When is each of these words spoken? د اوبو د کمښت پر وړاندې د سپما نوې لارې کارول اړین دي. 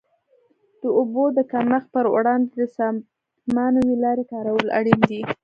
د 0.81 0.83
اوبو 0.99 1.23
د 1.37 1.39
کمښت 1.51 1.87
پر 1.95 2.05
وړاندې 2.13 2.49
د 2.59 2.61
سپما 2.75 3.65
نوې 3.77 3.95
لارې 4.03 4.23
کارول 4.31 4.67
اړین 4.79 4.99
دي. 5.09 5.21